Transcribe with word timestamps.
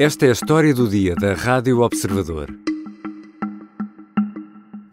Esta 0.00 0.26
é 0.26 0.28
a 0.28 0.32
história 0.32 0.72
do 0.72 0.88
dia 0.88 1.16
da 1.16 1.34
Rádio 1.34 1.80
Observador. 1.80 2.56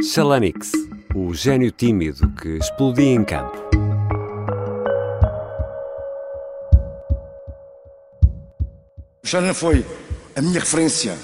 Chalanix, 0.02 0.72
o 1.14 1.32
gênio 1.32 1.70
tímido 1.70 2.28
que 2.42 2.58
explodia 2.58 3.12
em 3.12 3.24
campo. 3.24 3.56
Xalana 9.24 9.54
foi 9.54 9.86
a 10.36 10.42
minha 10.42 10.60
referência. 10.60 11.16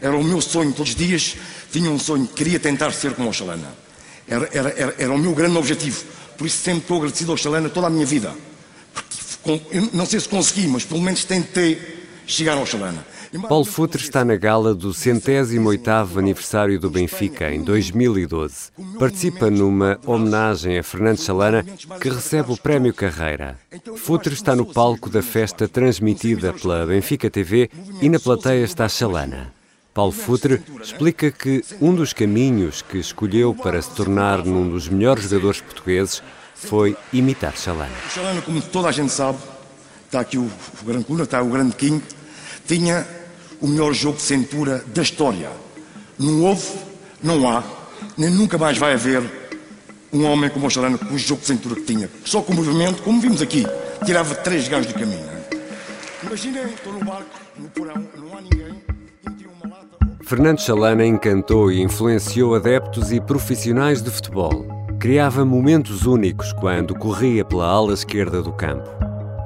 Era 0.00 0.16
o 0.16 0.24
meu 0.24 0.40
sonho 0.40 0.72
todos 0.72 0.92
os 0.92 0.96
dias. 0.96 1.36
Tinha 1.70 1.90
um 1.90 1.98
sonho, 1.98 2.26
queria 2.26 2.58
tentar 2.58 2.92
ser 2.92 3.12
como 3.12 3.28
o 3.28 3.32
Xalana. 3.34 3.74
Era, 4.26 4.48
era, 4.54 4.70
era, 4.70 4.94
era 4.96 5.12
o 5.12 5.18
meu 5.18 5.34
grande 5.34 5.58
objetivo. 5.58 6.02
Por 6.38 6.46
isso 6.46 6.62
sempre 6.62 6.80
estou 6.80 6.96
agradecido 6.96 7.32
ao 7.32 7.36
Xalana 7.36 7.68
toda 7.68 7.88
a 7.88 7.90
minha 7.90 8.06
vida. 8.06 8.34
Porque, 9.42 9.90
não 9.92 10.06
sei 10.06 10.18
se 10.18 10.28
consegui, 10.30 10.66
mas 10.66 10.86
pelo 10.86 11.02
menos 11.02 11.24
tentei 11.24 11.97
chegar 12.28 12.56
ao. 12.56 12.64
Paulo 13.48 13.64
Futre 13.64 14.02
está 14.02 14.24
na 14.24 14.36
gala 14.36 14.74
do 14.74 14.92
centésimo 14.92 15.70
oitavo 15.70 16.18
aniversário 16.18 16.78
do 16.78 16.90
Benfica, 16.90 17.50
em 17.50 17.62
2012. 17.62 18.70
Participa 18.98 19.50
numa 19.50 19.98
homenagem 20.04 20.78
a 20.78 20.82
Fernando 20.82 21.18
Chalana, 21.18 21.64
que 22.00 22.08
recebe 22.08 22.52
o 22.52 22.56
Prémio 22.56 22.92
Carreira. 22.92 23.58
Futre 23.96 24.34
está 24.34 24.54
no 24.54 24.66
palco 24.66 25.08
da 25.08 25.22
festa 25.22 25.66
transmitida 25.66 26.52
pela 26.52 26.86
Benfica 26.86 27.30
TV 27.30 27.70
e 28.00 28.08
na 28.08 28.20
plateia 28.20 28.62
está 28.62 28.88
Chalana. 28.88 29.52
Paulo 29.94 30.12
Futre 30.12 30.62
explica 30.80 31.30
que 31.30 31.64
um 31.80 31.94
dos 31.94 32.12
caminhos 32.12 32.82
que 32.82 32.98
escolheu 32.98 33.54
para 33.54 33.80
se 33.82 33.90
tornar 33.90 34.44
num 34.44 34.68
dos 34.68 34.88
melhores 34.88 35.24
jogadores 35.24 35.60
portugueses 35.60 36.22
foi 36.54 36.96
imitar 37.12 37.56
Chalana. 37.56 37.94
Chalana, 38.14 38.42
como 38.42 38.60
toda 38.60 38.88
a 38.88 38.92
gente 38.92 39.12
sabe, 39.12 39.38
está 40.06 40.20
aqui 40.20 40.38
o, 40.38 40.44
o 40.44 40.84
grande 40.84 41.06
Luna, 41.08 41.24
está 41.24 41.42
o 41.42 41.48
grande 41.48 41.74
King, 41.74 42.02
tinha 42.68 43.06
o 43.60 43.66
melhor 43.66 43.94
jogo 43.94 44.18
de 44.18 44.22
cintura 44.22 44.84
da 44.94 45.02
história. 45.02 45.50
Não 46.18 46.44
houve, 46.44 46.68
não 47.22 47.48
há, 47.48 47.64
nem 48.16 48.30
nunca 48.30 48.58
mais 48.58 48.76
vai 48.76 48.92
haver 48.92 49.22
um 50.12 50.24
homem 50.24 50.50
como 50.50 50.66
o 50.66 50.70
Chalana 50.70 50.98
com 50.98 51.14
o 51.14 51.18
jogo 51.18 51.40
de 51.40 51.46
cintura 51.46 51.74
que 51.76 51.82
tinha. 51.82 52.10
Só 52.24 52.42
com 52.42 52.52
o 52.52 52.56
movimento, 52.56 53.02
como 53.02 53.20
vimos 53.20 53.40
aqui, 53.40 53.66
tirava 54.04 54.34
três 54.34 54.68
gajos 54.68 54.92
do 54.92 54.98
caminho. 54.98 55.26
Imaginem, 56.22 56.64
estou 56.66 56.92
no 56.92 57.04
barco, 57.04 57.30
no 57.56 57.68
porão, 57.70 58.06
não 58.16 58.36
há 58.36 58.40
ninguém. 58.42 58.82
Fernando 60.22 60.60
Chalana 60.60 61.06
encantou 61.06 61.72
e 61.72 61.80
influenciou 61.80 62.54
adeptos 62.54 63.10
e 63.10 63.18
profissionais 63.18 64.02
de 64.02 64.10
futebol. 64.10 64.66
Criava 65.00 65.42
momentos 65.42 66.04
únicos 66.04 66.52
quando 66.52 66.94
corria 66.94 67.46
pela 67.46 67.66
ala 67.66 67.94
esquerda 67.94 68.42
do 68.42 68.52
campo. 68.52 68.90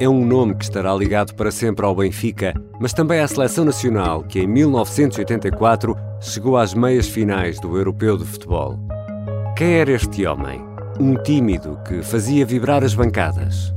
É 0.01 0.09
um 0.09 0.25
nome 0.25 0.55
que 0.55 0.65
estará 0.65 0.95
ligado 0.95 1.35
para 1.35 1.51
sempre 1.51 1.85
ao 1.85 1.95
Benfica, 1.95 2.55
mas 2.81 2.93
também 2.93 3.21
à 3.21 3.29
seleção 3.29 3.65
nacional, 3.65 4.23
que 4.25 4.41
em 4.41 4.47
1984 4.47 5.97
chegou 6.21 6.57
às 6.57 6.75
meias 6.75 7.09
finais 7.09 7.61
do 7.61 7.77
Europeu 7.77 8.17
de 8.17 8.25
Futebol. 8.25 8.79
Quem 9.57 9.75
era 9.75 9.93
este 9.93 10.27
homem? 10.27 10.61
Um 10.99 11.15
tímido 11.23 11.79
que 11.87 12.03
fazia 12.03 12.45
vibrar 12.45 12.83
as 12.83 12.95
bancadas. 12.95 13.73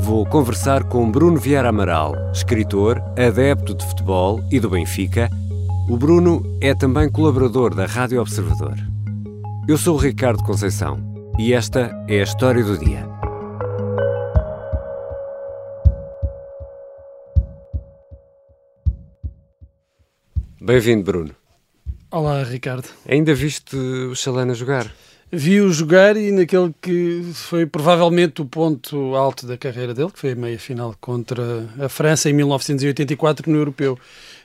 Vou 0.00 0.26
conversar 0.26 0.84
com 0.84 1.10
Bruno 1.10 1.38
Vieira 1.38 1.68
Amaral, 1.68 2.14
escritor, 2.32 3.02
adepto 3.18 3.74
de 3.74 3.84
futebol 3.84 4.40
e 4.50 4.58
do 4.58 4.70
Benfica. 4.70 5.30
O 5.88 5.96
Bruno 5.96 6.42
é 6.60 6.74
também 6.74 7.10
colaborador 7.10 7.74
da 7.74 7.86
Rádio 7.86 8.20
Observador. 8.20 8.76
Eu 9.68 9.78
sou 9.78 9.96
o 9.96 10.00
Ricardo 10.00 10.42
Conceição 10.42 10.98
e 11.38 11.52
esta 11.52 11.90
é 12.08 12.20
a 12.20 12.24
história 12.24 12.64
do 12.64 12.76
dia. 12.76 13.09
Bem-vindo, 20.70 21.02
Bruno. 21.02 21.34
Olá, 22.12 22.44
Ricardo. 22.44 22.86
Ainda 23.08 23.34
viste 23.34 23.74
o 23.74 24.14
Chalana 24.14 24.54
jogar? 24.54 24.88
Vi-o 25.28 25.72
jogar 25.72 26.16
e 26.16 26.30
naquele 26.30 26.72
que 26.80 27.28
foi 27.34 27.66
provavelmente 27.66 28.40
o 28.40 28.44
ponto 28.44 29.16
alto 29.16 29.48
da 29.48 29.58
carreira 29.58 29.92
dele, 29.92 30.12
que 30.12 30.20
foi 30.20 30.30
a 30.30 30.36
meia-final 30.36 30.94
contra 31.00 31.68
a 31.76 31.88
França 31.88 32.30
em 32.30 32.34
1984 32.34 33.50
no 33.50 33.58
Europeu. 33.58 33.98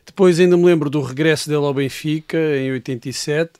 Depois 0.03 0.39
ainda 0.39 0.57
me 0.57 0.65
lembro 0.65 0.89
do 0.89 0.99
regresso 0.99 1.47
dele 1.47 1.63
ao 1.63 1.75
Benfica 1.75 2.39
em 2.57 2.71
87 2.71 3.51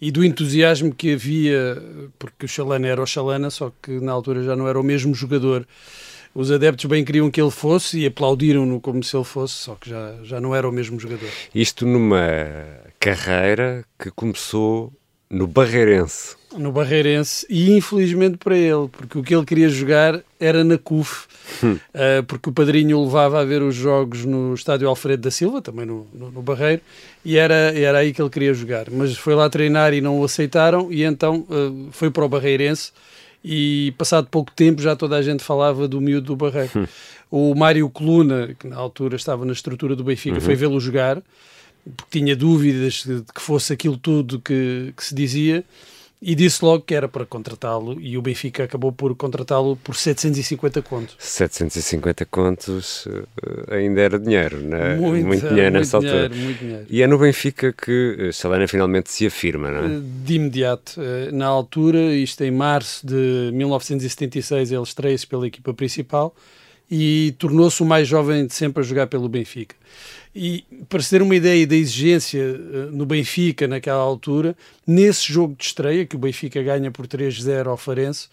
e 0.00 0.10
do 0.10 0.24
entusiasmo 0.24 0.92
que 0.92 1.12
havia, 1.12 1.80
porque 2.18 2.44
o 2.44 2.48
Chalana 2.48 2.88
era 2.88 3.00
o 3.00 3.06
Chalana, 3.06 3.50
só 3.50 3.72
que 3.80 4.00
na 4.00 4.10
altura 4.10 4.42
já 4.42 4.56
não 4.56 4.66
era 4.66 4.80
o 4.80 4.82
mesmo 4.82 5.14
jogador. 5.14 5.64
Os 6.34 6.50
adeptos 6.50 6.84
bem 6.84 7.04
queriam 7.04 7.30
que 7.30 7.40
ele 7.40 7.50
fosse 7.50 8.00
e 8.00 8.06
aplaudiram-no 8.06 8.80
como 8.80 9.02
se 9.02 9.16
ele 9.16 9.24
fosse, 9.24 9.54
só 9.54 9.74
que 9.74 9.90
já, 9.90 10.14
já 10.22 10.40
não 10.40 10.54
era 10.54 10.68
o 10.68 10.72
mesmo 10.72 10.98
jogador. 10.98 11.28
Isto 11.54 11.84
numa 11.84 12.24
carreira 13.00 13.84
que 13.98 14.10
começou 14.10 14.92
no 15.28 15.46
Barreirense. 15.46 16.36
No 16.56 16.72
Barreirense, 16.72 17.46
e 17.48 17.76
infelizmente 17.76 18.36
para 18.36 18.56
ele, 18.56 18.88
porque 18.90 19.18
o 19.18 19.22
que 19.22 19.34
ele 19.34 19.44
queria 19.44 19.68
jogar 19.68 20.20
era 20.40 20.64
na 20.64 20.76
CUF, 20.76 21.26
hum. 21.62 21.74
uh, 21.74 22.22
porque 22.26 22.50
o 22.50 22.52
padrinho 22.52 22.98
o 22.98 23.04
levava 23.04 23.40
a 23.40 23.44
ver 23.44 23.62
os 23.62 23.74
jogos 23.74 24.24
no 24.24 24.52
estádio 24.54 24.88
Alfredo 24.88 25.22
da 25.22 25.30
Silva, 25.30 25.62
também 25.62 25.86
no, 25.86 26.08
no, 26.12 26.32
no, 26.32 26.42
Barreiro, 26.42 26.82
e 27.24 27.36
era, 27.36 27.54
era 27.54 27.98
aí 27.98 28.12
que 28.12 28.20
ele 28.20 28.30
queria 28.30 28.52
jogar. 28.52 28.86
Mas 28.90 29.16
foi 29.16 29.36
lá 29.36 29.48
treinar 29.48 29.94
e 29.94 30.00
não 30.00 30.20
o 30.20 30.24
aceitaram, 30.24 30.92
e 30.92 31.04
então 31.04 31.46
uh, 31.48 31.88
foi 31.92 32.10
para 32.10 32.24
o 32.24 32.28
Barreirense. 32.28 32.92
E 33.42 33.94
passado 33.96 34.28
pouco 34.30 34.52
tempo 34.52 34.82
já 34.82 34.94
toda 34.94 35.16
a 35.16 35.22
gente 35.22 35.42
falava 35.42 35.88
do 35.88 36.00
miúdo 36.00 36.26
do 36.26 36.36
Barreiro. 36.36 36.70
Hum. 36.76 36.86
O 37.30 37.54
Mário 37.54 37.88
Coluna, 37.88 38.54
que 38.58 38.66
na 38.66 38.76
altura 38.76 39.16
estava 39.16 39.44
na 39.44 39.52
estrutura 39.52 39.94
do 39.96 40.04
Benfica, 40.04 40.36
uhum. 40.36 40.40
foi 40.40 40.54
vê-lo 40.54 40.80
jogar 40.80 41.22
porque 41.96 42.20
tinha 42.20 42.36
dúvidas 42.36 43.04
de 43.04 43.22
que 43.34 43.40
fosse 43.40 43.72
aquilo 43.72 43.96
tudo 43.96 44.40
que, 44.40 44.92
que 44.96 45.04
se 45.04 45.14
dizia 45.14 45.64
e 46.22 46.34
disse 46.34 46.62
logo 46.62 46.84
que 46.84 46.94
era 46.94 47.08
para 47.08 47.24
contratá-lo 47.24 47.98
e 47.98 48.18
o 48.18 48.22
Benfica 48.22 48.64
acabou 48.64 48.92
por 48.92 49.14
contratá-lo 49.16 49.76
por 49.76 49.96
750 49.96 50.82
contos. 50.82 51.16
750 51.18 52.26
contos 52.26 53.08
eh, 53.08 53.76
ainda 53.76 54.02
era 54.02 54.18
dinheiro, 54.18 54.60
né? 54.60 54.96
muito, 54.96 55.26
muito 55.26 55.48
dinheiro 55.48 55.70
nessa 55.70 55.98
dinheiro, 55.98 56.24
altura. 56.24 56.42
Muito 56.42 56.58
dinheiro. 56.58 56.86
E 56.90 57.02
é 57.02 57.06
no 57.06 57.18
Benfica 57.18 57.72
que 57.72 58.30
Salena 58.34 58.68
finalmente 58.68 59.10
se 59.10 59.26
afirma, 59.26 59.70
não 59.70 59.84
é? 59.84 59.96
Eh, 59.96 60.00
de 60.24 60.34
imediato. 60.34 61.00
Eh, 61.00 61.32
na 61.32 61.46
altura, 61.46 62.14
isto 62.14 62.44
em 62.44 62.50
março 62.50 63.06
de 63.06 63.50
1976, 63.54 64.72
ele 64.72 64.82
estreia-se 64.82 65.26
pela 65.26 65.46
equipa 65.46 65.72
principal 65.72 66.34
e 66.90 67.34
tornou-se 67.38 67.82
o 67.82 67.86
mais 67.86 68.08
jovem 68.08 68.46
de 68.46 68.54
sempre 68.54 68.80
a 68.80 68.84
jogar 68.84 69.06
pelo 69.06 69.28
Benfica. 69.28 69.76
E 70.34 70.64
para 70.88 71.00
se 71.00 71.10
ter 71.10 71.22
uma 71.22 71.34
ideia 71.34 71.66
da 71.66 71.74
exigência 71.74 72.40
eh, 72.40 72.88
no 72.92 73.04
Benfica 73.04 73.66
naquela 73.66 74.00
altura, 74.00 74.56
nesse 74.86 75.32
jogo 75.32 75.54
de 75.56 75.64
estreia, 75.64 76.06
que 76.06 76.16
o 76.16 76.18
Benfica 76.18 76.62
ganha 76.62 76.90
por 76.90 77.06
3-0 77.06 77.66
ao 77.66 77.76
Farense, 77.76 78.28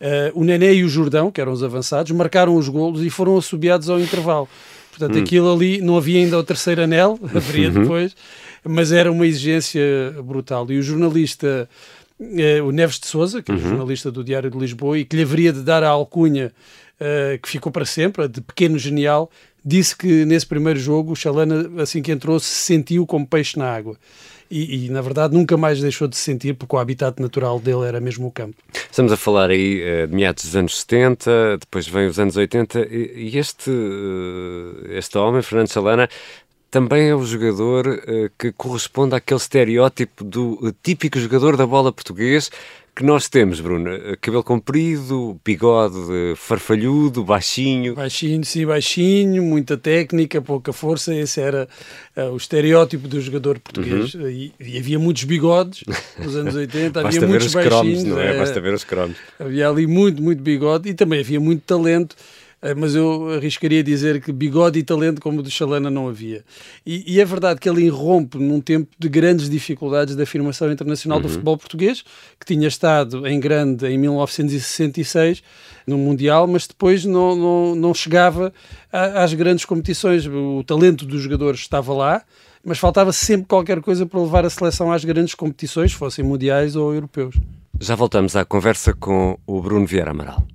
uh, 0.00 0.38
o 0.38 0.44
Nené 0.44 0.74
e 0.74 0.84
o 0.84 0.88
Jordão, 0.88 1.30
que 1.30 1.40
eram 1.40 1.52
os 1.52 1.62
avançados, 1.62 2.12
marcaram 2.12 2.54
os 2.54 2.68
golos 2.68 3.02
e 3.02 3.10
foram 3.10 3.36
assobiados 3.36 3.90
ao 3.90 4.00
intervalo. 4.00 4.48
Portanto, 4.90 5.18
hum. 5.18 5.22
aquilo 5.22 5.52
ali 5.52 5.80
não 5.80 5.96
havia 5.96 6.20
ainda 6.20 6.38
o 6.38 6.44
terceiro 6.44 6.82
anel, 6.82 7.18
haveria 7.34 7.68
uhum. 7.68 7.82
depois, 7.82 8.16
mas 8.64 8.92
era 8.92 9.10
uma 9.10 9.26
exigência 9.26 9.82
brutal. 10.24 10.70
E 10.70 10.78
o 10.78 10.82
jornalista, 10.82 11.68
o 12.64 12.70
Neves 12.70 12.98
de 12.98 13.06
Souza, 13.06 13.42
que 13.42 13.50
é 13.50 13.54
uhum. 13.54 13.60
jornalista 13.60 14.10
do 14.10 14.22
Diário 14.22 14.50
de 14.50 14.58
Lisboa, 14.58 14.98
e 14.98 15.04
que 15.04 15.16
lhe 15.16 15.22
haveria 15.22 15.52
de 15.52 15.62
dar 15.62 15.82
a 15.82 15.88
alcunha 15.88 16.52
uh, 17.00 17.38
que 17.40 17.48
ficou 17.48 17.72
para 17.72 17.84
sempre, 17.84 18.28
de 18.28 18.40
pequeno 18.40 18.78
genial, 18.78 19.30
disse 19.64 19.96
que 19.96 20.24
nesse 20.24 20.46
primeiro 20.46 20.78
jogo 20.78 21.12
o 21.12 21.16
Chalana, 21.16 21.82
assim 21.82 22.02
que 22.02 22.12
entrou, 22.12 22.38
se 22.38 22.46
sentiu 22.46 23.06
como 23.06 23.26
peixe 23.26 23.58
na 23.58 23.72
água. 23.72 23.96
E, 24.50 24.84
e, 24.84 24.90
na 24.90 25.00
verdade 25.00 25.32
nunca 25.32 25.56
mais 25.56 25.80
deixou 25.80 26.06
de 26.06 26.14
se 26.14 26.24
sentir 26.24 26.52
porque 26.52 26.76
o 26.76 26.78
habitat 26.78 27.18
natural 27.22 27.58
dele 27.58 27.86
era 27.86 27.98
mesmo 28.00 28.26
o 28.26 28.30
campo. 28.30 28.56
Estamos 28.90 29.10
a 29.10 29.16
falar 29.16 29.48
aí 29.48 29.80
uh, 29.80 30.06
de 30.06 30.14
meados 30.14 30.44
dos 30.44 30.54
anos 30.54 30.78
70, 30.80 31.56
depois 31.58 31.88
vem 31.88 32.06
os 32.06 32.18
anos 32.18 32.36
80 32.36 32.80
e, 32.80 33.30
e 33.32 33.38
este, 33.38 33.70
uh, 33.70 34.92
este 34.92 35.16
homem, 35.16 35.40
Fernando 35.40 35.72
Chalana, 35.72 36.08
também 36.72 37.10
é 37.10 37.14
o 37.14 37.22
jogador 37.22 37.86
uh, 37.86 38.30
que 38.38 38.50
corresponde 38.50 39.14
àquele 39.14 39.38
estereótipo 39.38 40.24
do 40.24 40.74
típico 40.82 41.20
jogador 41.20 41.54
da 41.54 41.66
bola 41.66 41.92
português 41.92 42.50
que 42.94 43.04
nós 43.04 43.28
temos, 43.28 43.60
Bruno? 43.60 43.90
Cabelo 44.20 44.42
comprido, 44.42 45.38
bigode 45.44 45.96
farfalhudo, 46.36 47.24
baixinho. 47.24 47.94
Baixinho, 47.94 48.44
sim, 48.44 48.66
baixinho, 48.66 49.42
muita 49.42 49.76
técnica, 49.76 50.40
pouca 50.40 50.72
força. 50.72 51.14
Esse 51.14 51.40
era 51.40 51.68
uh, 52.16 52.30
o 52.30 52.36
estereótipo 52.36 53.06
do 53.06 53.20
jogador 53.20 53.58
português. 53.58 54.14
Uhum. 54.14 54.28
E, 54.28 54.52
e, 54.58 54.78
havia 54.78 54.98
muitos 54.98 55.24
bigodes 55.24 55.84
nos 56.18 56.36
anos 56.36 56.54
80, 56.56 57.00
havia 57.00 57.20
muitos 57.26 57.52
baixinhos. 57.52 58.02
Cromos, 58.02 58.04
não 58.04 58.20
é? 58.20 58.34
é? 58.34 58.38
Basta 58.38 58.60
ver 58.60 58.72
os 58.72 58.84
cromos. 58.84 59.16
Havia 59.38 59.68
ali 59.68 59.86
muito, 59.86 60.22
muito 60.22 60.42
bigode 60.42 60.88
e 60.88 60.94
também 60.94 61.20
havia 61.20 61.40
muito 61.40 61.62
talento. 61.62 62.16
Eh, 62.62 62.74
mas 62.74 62.94
eu 62.94 63.30
arriscaria 63.34 63.82
dizer 63.82 64.22
que 64.22 64.30
bigode 64.30 64.78
e 64.78 64.82
talento 64.84 65.20
como 65.20 65.40
o 65.40 65.42
do 65.42 65.50
Chalana 65.50 65.90
não 65.90 66.08
havia. 66.08 66.44
E, 66.86 67.14
e, 67.14 67.20
é 67.20 67.24
verdade 67.24 67.58
que 67.58 67.68
ele 67.68 67.82
irrompe 67.82 68.38
num 68.38 68.60
tempo 68.60 68.88
de 68.96 69.08
grandes 69.08 69.50
dificuldades 69.50 70.14
da 70.14 70.22
afirmação 70.22 70.70
internacional 70.70 71.18
uhum. 71.18 71.22
do 71.22 71.28
futebol 71.28 71.58
português, 71.58 72.04
que 72.38 72.46
tinha 72.46 72.68
estado 72.68 73.26
em 73.26 73.40
grande 73.40 73.86
em 73.88 73.98
1966 73.98 75.42
no 75.84 75.98
Mundial, 75.98 76.46
mas 76.46 76.68
depois 76.68 77.04
não, 77.04 77.34
não, 77.34 77.74
não 77.74 77.92
chegava 77.92 78.52
às 78.92 79.34
grandes 79.34 79.64
competições. 79.64 80.24
O 80.26 80.62
talento 80.64 81.04
dos 81.04 81.20
jogadores 81.20 81.60
estava 81.60 81.92
lá, 81.92 82.22
mas 82.64 82.78
faltava 82.78 83.12
sempre 83.12 83.46
qualquer 83.46 83.80
coisa 83.80 84.06
para 84.06 84.20
levar 84.20 84.46
a 84.46 84.50
seleção 84.50 84.92
às 84.92 85.04
grandes 85.04 85.34
competições, 85.34 85.92
fossem 85.92 86.24
mundiais 86.24 86.76
ou 86.76 86.94
europeus. 86.94 87.34
Já 87.80 87.96
voltamos 87.96 88.36
à 88.36 88.44
conversa 88.44 88.92
com 88.92 89.36
o 89.44 89.60
Bruno 89.60 89.84
Vieira 89.84 90.12
Amaral. 90.12 90.46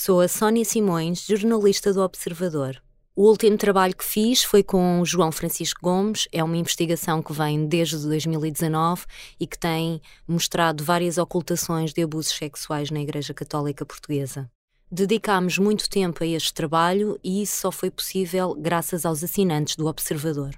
Sou 0.00 0.20
a 0.20 0.28
Sónia 0.28 0.64
Simões, 0.64 1.26
jornalista 1.26 1.92
do 1.92 2.02
Observador. 2.02 2.80
O 3.16 3.24
último 3.28 3.58
trabalho 3.58 3.96
que 3.96 4.04
fiz 4.04 4.44
foi 4.44 4.62
com 4.62 5.00
o 5.00 5.04
João 5.04 5.32
Francisco 5.32 5.80
Gomes. 5.82 6.28
É 6.30 6.42
uma 6.44 6.56
investigação 6.56 7.20
que 7.20 7.32
vem 7.32 7.66
desde 7.66 7.98
2019 8.06 9.04
e 9.40 9.44
que 9.44 9.58
tem 9.58 10.00
mostrado 10.24 10.84
várias 10.84 11.18
ocultações 11.18 11.92
de 11.92 12.00
abusos 12.00 12.30
sexuais 12.32 12.92
na 12.92 13.00
Igreja 13.00 13.34
Católica 13.34 13.84
Portuguesa. 13.84 14.48
Dedicámos 14.88 15.58
muito 15.58 15.90
tempo 15.90 16.22
a 16.22 16.26
este 16.28 16.54
trabalho 16.54 17.18
e 17.20 17.42
isso 17.42 17.62
só 17.62 17.72
foi 17.72 17.90
possível 17.90 18.54
graças 18.54 19.04
aos 19.04 19.24
assinantes 19.24 19.74
do 19.74 19.88
Observador. 19.88 20.54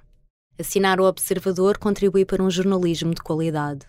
Assinar 0.59 1.01
o 1.01 1.05
Observador 1.05 1.79
contribui 1.79 2.25
para 2.25 2.43
um 2.43 2.51
jornalismo 2.51 3.15
de 3.15 3.23
qualidade. 3.23 3.87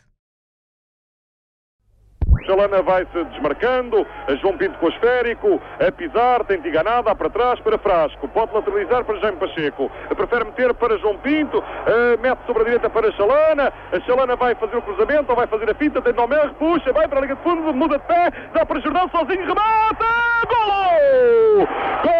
Chalana 2.52 2.82
vai-se 2.82 3.24
desmarcando, 3.24 4.06
João 4.42 4.58
Pinto 4.58 4.78
com 4.78 4.84
o 4.84 4.88
esférico, 4.90 5.58
a 5.80 5.90
pisar, 5.90 6.44
tenta 6.44 6.68
enganada, 6.68 7.14
para 7.14 7.30
trás 7.30 7.58
para 7.60 7.78
Frasco, 7.78 8.28
pode 8.28 8.52
lateralizar 8.52 9.04
para 9.04 9.18
Jaime 9.20 9.38
Pacheco, 9.38 9.90
prefere 10.14 10.44
meter 10.44 10.74
para 10.74 10.98
João 10.98 11.16
Pinto, 11.16 11.60
uh, 11.60 12.20
mete 12.20 12.40
sobre 12.46 12.60
a 12.60 12.64
direita 12.66 12.90
para 12.90 13.10
Chalana, 13.12 13.72
a 13.90 14.00
Chalana 14.00 14.36
vai 14.36 14.54
fazer 14.54 14.76
o 14.76 14.82
cruzamento, 14.82 15.30
ou 15.30 15.36
vai 15.36 15.46
fazer 15.46 15.70
a 15.70 15.74
finta, 15.74 16.02
tem 16.02 16.12
Nomer, 16.12 16.52
puxa, 16.58 16.92
vai 16.92 17.08
para 17.08 17.20
a 17.20 17.22
linha 17.22 17.36
de 17.36 17.42
fundo, 17.42 17.72
muda 17.72 17.98
de 17.98 18.04
pé, 18.04 18.30
dá 18.52 18.66
para 18.66 18.80
Jordão 18.80 19.08
sozinho, 19.08 19.46
remata, 19.46 20.04
gol! 20.46 21.66
Gol! 22.02 22.12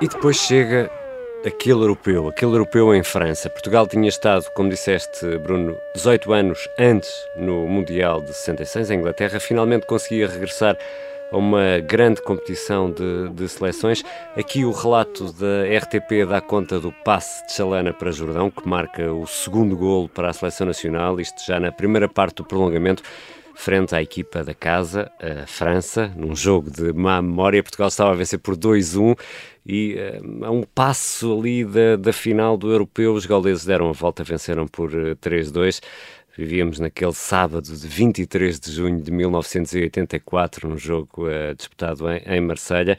E 0.00 0.08
depois 0.08 0.36
chega 0.36 0.88
aquele 1.44 1.82
europeu, 1.82 2.28
aquele 2.28 2.52
europeu 2.52 2.94
em 2.94 3.02
França. 3.02 3.50
Portugal 3.50 3.86
tinha 3.86 4.08
estado, 4.08 4.46
como 4.54 4.70
disseste, 4.70 5.38
Bruno, 5.38 5.76
18 5.94 6.32
anos 6.32 6.68
antes 6.78 7.10
no 7.36 7.66
Mundial 7.66 8.22
de 8.22 8.32
66. 8.32 8.90
A 8.90 8.94
Inglaterra 8.94 9.38
finalmente 9.38 9.86
conseguia 9.86 10.26
regressar 10.26 10.76
a 11.30 11.36
uma 11.36 11.78
grande 11.80 12.22
competição 12.22 12.90
de, 12.90 13.28
de, 13.30 13.48
seleções. 13.48 14.02
Aqui 14.36 14.64
o 14.64 14.70
relato 14.70 15.32
da 15.32 15.64
RTP 15.78 16.26
dá 16.28 16.40
conta 16.40 16.80
do 16.80 16.92
passe 17.04 17.46
de 17.46 17.52
Chalana 17.52 17.92
para 17.92 18.10
Jordão, 18.10 18.50
que 18.50 18.66
marca 18.66 19.12
o 19.12 19.26
segundo 19.26 19.76
golo 19.76 20.08
para 20.08 20.30
a 20.30 20.32
seleção 20.32 20.66
nacional, 20.66 21.20
isto 21.20 21.44
já 21.44 21.60
na 21.60 21.72
primeira 21.72 22.08
parte 22.08 22.36
do 22.36 22.44
prolongamento 22.44 23.02
frente 23.54 23.94
à 23.94 24.02
equipa 24.02 24.42
da 24.42 24.52
casa, 24.52 25.10
a 25.20 25.46
França, 25.46 26.12
num 26.16 26.34
jogo 26.34 26.70
de 26.70 26.92
má 26.92 27.22
memória. 27.22 27.62
Portugal 27.62 27.88
estava 27.88 28.10
a 28.10 28.14
vencer 28.14 28.38
por 28.38 28.56
2-1 28.56 29.16
e 29.66 29.96
uh, 29.96 30.44
a 30.44 30.50
um 30.50 30.62
passo 30.62 31.38
ali 31.38 31.64
da, 31.64 31.96
da 31.96 32.12
final 32.12 32.56
do 32.56 32.70
Europeu, 32.70 33.14
os 33.14 33.24
gauleses 33.24 33.64
deram 33.64 33.88
a 33.88 33.92
volta, 33.92 34.22
venceram 34.22 34.66
por 34.66 34.92
uh, 34.92 35.10
eh, 35.10 35.14
3-2. 35.14 35.80
Vivíamos 36.36 36.80
naquele 36.80 37.12
sábado 37.12 37.64
de 37.64 37.86
23 37.86 38.58
de 38.58 38.72
junho 38.72 39.00
de 39.00 39.10
1984, 39.12 40.68
num 40.68 40.76
jogo 40.76 41.28
uh, 41.28 41.54
disputado 41.56 42.10
em, 42.10 42.22
em 42.26 42.40
Marselha. 42.40 42.98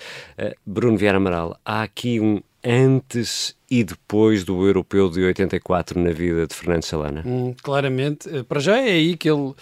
Bruno 0.66 0.98
Vieira 0.98 1.18
Amaral, 1.18 1.60
há 1.66 1.84
aqui 1.84 2.20
um 2.20 2.40
antes 2.66 3.56
e 3.70 3.84
depois 3.84 4.44
do 4.44 4.66
europeu 4.66 5.10
de 5.10 5.24
84 5.24 6.00
na 6.00 6.12
vida 6.12 6.46
de 6.46 6.54
Fernando 6.54 6.86
Chalana? 6.86 7.24
Hum, 7.26 7.54
claramente. 7.64 8.30
Eh, 8.30 8.44
para 8.44 8.60
já 8.60 8.78
é 8.78 8.92
aí 8.92 9.18
que 9.18 9.30
ele 9.30 9.42
uh, 9.42 9.56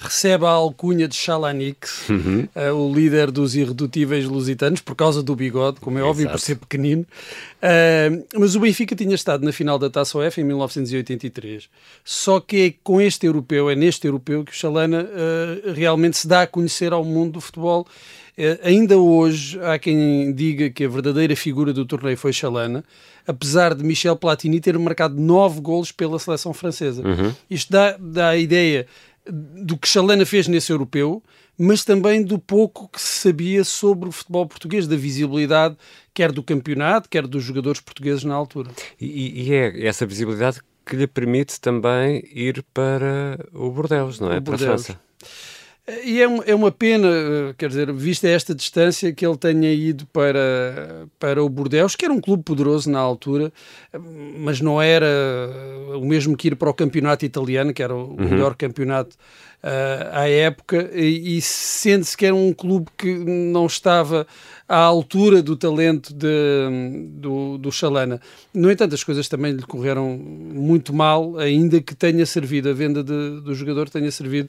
recebe 0.00 0.44
a 0.46 0.50
alcunha 0.50 1.06
de 1.06 1.14
Chalanix, 1.14 2.08
uhum. 2.08 2.48
uh, 2.54 2.74
o 2.74 2.94
líder 2.94 3.30
dos 3.30 3.54
irredutíveis 3.54 4.26
lusitanos, 4.26 4.80
por 4.80 4.94
causa 4.94 5.22
do 5.22 5.34
bigode, 5.36 5.80
como 5.80 5.98
é 5.98 6.02
óbvio, 6.02 6.24
Exato. 6.24 6.38
por 6.38 6.40
ser 6.40 6.54
pequenino. 6.56 7.02
Uh, 7.02 8.24
mas 8.38 8.54
o 8.54 8.60
Benfica 8.60 8.94
tinha 8.96 9.14
estado 9.14 9.44
na 9.44 9.52
final 9.52 9.78
da 9.78 9.90
Taça 9.90 10.18
UEFA 10.18 10.40
em 10.40 10.44
1983. 10.44 11.68
Só 12.04 12.40
que 12.40 12.56
é 12.56 12.74
com 12.82 13.00
este 13.00 13.26
europeu, 13.26 13.68
é 13.70 13.74
neste 13.74 14.06
europeu, 14.06 14.44
que 14.44 14.52
o 14.52 14.54
Chalana 14.54 15.08
realmente 15.74 16.16
se 16.16 16.26
dá 16.26 16.42
a 16.42 16.46
conhecer 16.46 16.92
ao 16.92 17.04
mundo 17.04 17.32
do 17.32 17.40
futebol 17.40 17.86
ainda 18.62 18.98
hoje 18.98 19.60
há 19.62 19.78
quem 19.78 20.32
diga 20.32 20.70
que 20.70 20.84
a 20.84 20.88
verdadeira 20.88 21.34
figura 21.36 21.72
do 21.72 21.84
torneio 21.84 22.16
foi 22.16 22.32
Chalana, 22.32 22.84
apesar 23.26 23.74
de 23.74 23.84
Michel 23.84 24.16
Platini 24.16 24.60
ter 24.60 24.78
marcado 24.78 25.20
nove 25.20 25.60
golos 25.60 25.92
pela 25.92 26.18
seleção 26.18 26.52
francesa. 26.52 27.02
Uhum. 27.06 27.32
Isto 27.50 27.72
dá, 27.72 27.96
dá 27.98 28.28
a 28.30 28.36
ideia 28.36 28.86
do 29.30 29.76
que 29.76 29.86
Chalana 29.86 30.24
fez 30.24 30.48
nesse 30.48 30.72
europeu, 30.72 31.22
mas 31.56 31.84
também 31.84 32.22
do 32.22 32.38
pouco 32.38 32.88
que 32.88 33.00
se 33.00 33.20
sabia 33.20 33.64
sobre 33.64 34.08
o 34.08 34.12
futebol 34.12 34.46
português, 34.46 34.86
da 34.88 34.96
visibilidade 34.96 35.76
quer 36.14 36.32
do 36.32 36.42
campeonato, 36.42 37.08
quer 37.08 37.26
dos 37.26 37.44
jogadores 37.44 37.80
portugueses 37.80 38.24
na 38.24 38.34
altura. 38.34 38.70
E, 39.00 39.42
e 39.42 39.54
é 39.54 39.86
essa 39.86 40.06
visibilidade 40.06 40.60
que 40.86 40.96
lhe 40.96 41.06
permite 41.06 41.60
também 41.60 42.24
ir 42.34 42.64
para 42.74 43.38
o 43.52 43.70
Bordeaux, 43.70 44.18
não 44.18 44.32
é? 44.32 44.38
O 44.38 44.42
para 44.42 44.54
a 44.54 44.58
França. 44.58 45.00
E 46.04 46.20
é, 46.20 46.50
é 46.50 46.54
uma 46.54 46.70
pena, 46.70 47.08
quer 47.56 47.68
dizer, 47.68 47.92
vista 47.92 48.28
esta 48.28 48.54
distância, 48.54 49.12
que 49.12 49.26
ele 49.26 49.36
tenha 49.36 49.72
ido 49.72 50.06
para, 50.06 51.06
para 51.18 51.42
o 51.42 51.48
Bordeaux, 51.48 51.96
que 51.96 52.04
era 52.04 52.12
um 52.12 52.20
clube 52.20 52.42
poderoso 52.42 52.90
na 52.90 52.98
altura, 52.98 53.52
mas 54.38 54.60
não 54.60 54.80
era 54.80 55.06
o 55.96 56.04
mesmo 56.04 56.36
que 56.36 56.48
ir 56.48 56.56
para 56.56 56.70
o 56.70 56.74
campeonato 56.74 57.24
italiano, 57.24 57.72
que 57.72 57.82
era 57.82 57.94
o 57.94 58.10
uhum. 58.10 58.28
melhor 58.28 58.54
campeonato 58.54 59.16
uh, 59.64 60.08
à 60.12 60.28
época, 60.28 60.90
e, 60.94 61.38
e 61.38 61.40
sente-se 61.40 62.16
que 62.16 62.26
era 62.26 62.34
um 62.34 62.52
clube 62.52 62.88
que 62.96 63.12
não 63.14 63.66
estava 63.66 64.26
à 64.68 64.76
altura 64.76 65.42
do 65.42 65.56
talento 65.56 66.14
de, 66.14 67.08
do, 67.14 67.58
do 67.58 67.72
Chalana. 67.72 68.20
No 68.54 68.70
entanto, 68.70 68.94
as 68.94 69.02
coisas 69.02 69.28
também 69.28 69.52
lhe 69.52 69.62
correram 69.62 70.16
muito 70.16 70.92
mal, 70.92 71.38
ainda 71.38 71.80
que 71.80 71.94
tenha 71.94 72.24
servido, 72.26 72.68
a 72.68 72.72
venda 72.72 73.02
de, 73.02 73.40
do 73.40 73.54
jogador 73.54 73.88
tenha 73.88 74.10
servido 74.10 74.48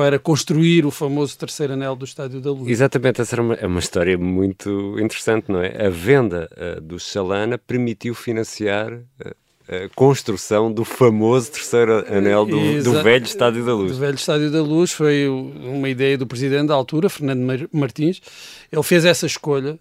para 0.00 0.18
construir 0.18 0.86
o 0.86 0.90
famoso 0.90 1.36
terceiro 1.36 1.74
anel 1.74 1.94
do 1.94 2.06
Estádio 2.06 2.40
da 2.40 2.50
Luz. 2.50 2.70
Exatamente, 2.70 3.20
essa 3.20 3.34
era 3.34 3.42
uma, 3.42 3.52
é 3.52 3.66
uma 3.66 3.80
história 3.80 4.16
muito 4.16 4.98
interessante, 4.98 5.52
não 5.52 5.60
é? 5.60 5.88
A 5.88 5.90
venda 5.90 6.48
uh, 6.56 6.80
do 6.80 6.98
Chalana 6.98 7.58
permitiu 7.58 8.14
financiar 8.14 8.94
uh, 8.94 9.04
a 9.68 9.90
construção 9.94 10.72
do 10.72 10.86
famoso 10.86 11.52
terceiro 11.52 11.98
anel 12.08 12.46
do, 12.46 12.82
do, 12.82 13.02
velho 13.02 13.26
Estádio 13.26 13.62
da 13.62 13.74
Luz. 13.74 13.92
Do 13.92 13.98
velho 13.98 14.14
Estádio 14.14 14.50
da 14.50 14.62
Luz 14.62 14.90
foi 14.90 15.28
uma 15.28 15.90
ideia 15.90 16.16
do 16.16 16.26
presidente 16.26 16.68
da 16.68 16.74
altura, 16.74 17.10
Fernando 17.10 17.68
Martins. 17.70 18.22
Ele 18.72 18.82
fez 18.82 19.04
essa 19.04 19.26
escolha 19.26 19.78